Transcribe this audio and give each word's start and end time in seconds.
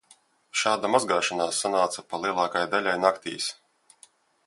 Šāda 0.61 0.89
mazgāšanās 0.93 1.61
sanāca 1.65 2.07
pa 2.09 2.23
lielākai 2.25 2.67
daļai 2.75 2.99
naktīs. 3.07 3.55